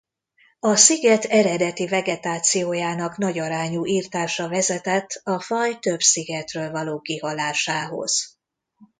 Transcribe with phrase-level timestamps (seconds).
[0.59, 8.37] A sziget eredeti vegetációjának nagyarányú irtása vezetett a faj több szigetről való kihalásához.